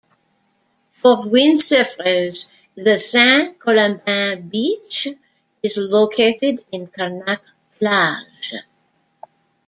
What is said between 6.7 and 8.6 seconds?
in Carnac-Plage.